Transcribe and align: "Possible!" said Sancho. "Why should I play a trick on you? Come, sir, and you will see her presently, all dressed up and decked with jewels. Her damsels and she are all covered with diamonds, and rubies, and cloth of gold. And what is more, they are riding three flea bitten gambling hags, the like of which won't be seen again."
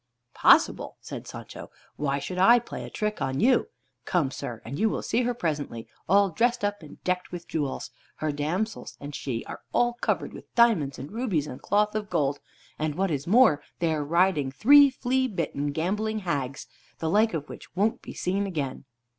"Possible!" 0.33 0.97
said 0.99 1.27
Sancho. 1.27 1.69
"Why 1.95 2.17
should 2.17 2.39
I 2.39 2.57
play 2.57 2.83
a 2.85 2.89
trick 2.89 3.21
on 3.21 3.39
you? 3.39 3.67
Come, 4.03 4.31
sir, 4.31 4.59
and 4.65 4.79
you 4.79 4.89
will 4.89 5.03
see 5.03 5.21
her 5.21 5.35
presently, 5.35 5.87
all 6.09 6.31
dressed 6.31 6.63
up 6.65 6.81
and 6.81 6.99
decked 7.03 7.31
with 7.31 7.47
jewels. 7.47 7.91
Her 8.15 8.31
damsels 8.31 8.97
and 8.99 9.13
she 9.13 9.45
are 9.45 9.61
all 9.73 9.93
covered 10.01 10.33
with 10.33 10.51
diamonds, 10.55 10.97
and 10.97 11.11
rubies, 11.11 11.45
and 11.45 11.61
cloth 11.61 11.93
of 11.93 12.09
gold. 12.09 12.39
And 12.79 12.95
what 12.95 13.11
is 13.11 13.27
more, 13.27 13.61
they 13.77 13.93
are 13.93 14.03
riding 14.03 14.51
three 14.51 14.89
flea 14.89 15.27
bitten 15.27 15.71
gambling 15.71 16.17
hags, 16.21 16.65
the 16.97 17.07
like 17.07 17.35
of 17.35 17.47
which 17.47 17.75
won't 17.75 18.01
be 18.01 18.15
seen 18.15 18.47
again." 18.47 18.85